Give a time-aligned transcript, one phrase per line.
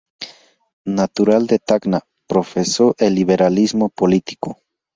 [0.99, 4.57] Natural de Tacna, profesó el liberalismo político.